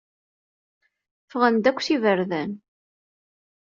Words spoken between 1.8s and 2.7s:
s iberdan.